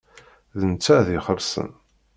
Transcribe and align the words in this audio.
D 0.59 0.61
netta 0.71 0.93
ad 0.97 1.07
ixellṣen. 1.17 1.71